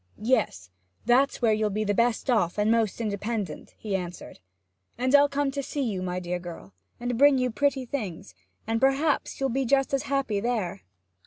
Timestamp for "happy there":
10.09-10.81